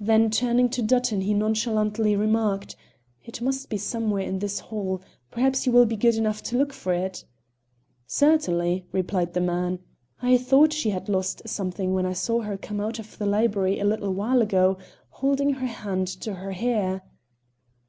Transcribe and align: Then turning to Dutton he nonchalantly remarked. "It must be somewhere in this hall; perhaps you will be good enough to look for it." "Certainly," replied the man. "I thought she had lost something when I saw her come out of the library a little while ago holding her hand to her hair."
Then 0.00 0.30
turning 0.30 0.68
to 0.70 0.82
Dutton 0.82 1.20
he 1.20 1.32
nonchalantly 1.32 2.16
remarked. 2.16 2.74
"It 3.24 3.40
must 3.40 3.68
be 3.70 3.76
somewhere 3.76 4.24
in 4.24 4.40
this 4.40 4.58
hall; 4.58 5.00
perhaps 5.30 5.64
you 5.64 5.70
will 5.70 5.86
be 5.86 5.94
good 5.94 6.16
enough 6.16 6.42
to 6.42 6.58
look 6.58 6.72
for 6.72 6.92
it." 6.92 7.24
"Certainly," 8.04 8.84
replied 8.90 9.32
the 9.32 9.40
man. 9.40 9.78
"I 10.20 10.38
thought 10.38 10.72
she 10.72 10.90
had 10.90 11.08
lost 11.08 11.46
something 11.48 11.94
when 11.94 12.04
I 12.04 12.14
saw 12.14 12.40
her 12.40 12.56
come 12.58 12.80
out 12.80 12.98
of 12.98 13.16
the 13.16 13.26
library 13.26 13.78
a 13.78 13.84
little 13.84 14.12
while 14.12 14.42
ago 14.42 14.76
holding 15.10 15.52
her 15.52 15.66
hand 15.68 16.08
to 16.08 16.34
her 16.34 16.50
hair." 16.50 17.02